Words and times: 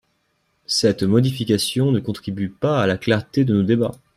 Cette 0.65 1.03
modification 1.03 1.91
ne 1.91 1.99
contribue 1.99 2.49
pas 2.49 2.81
à 2.81 2.87
la 2.87 2.97
clarté 2.97 3.45
de 3.45 3.53
nos 3.53 3.61
débats. 3.63 3.91